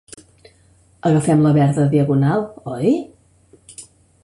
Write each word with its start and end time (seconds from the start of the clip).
Agafem 1.09 1.43
la 1.47 1.51
verda 1.59 1.85
a 1.85 1.91
Diagonal, 1.93 2.43
oi? 2.79 2.95